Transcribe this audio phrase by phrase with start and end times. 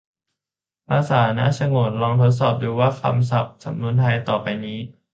[0.89, 4.49] ภาษาน่าฉงน: ลองทดลองดูว่า คำศัพท์ สำนวนไทยต่อนี้ไป